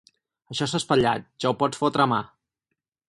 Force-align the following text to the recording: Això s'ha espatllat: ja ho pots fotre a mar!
Això 0.53 0.67
s'ha 0.71 0.79
espatllat: 0.83 1.27
ja 1.45 1.51
ho 1.51 1.57
pots 1.61 1.81
fotre 1.83 2.07
a 2.07 2.11
mar! 2.15 2.23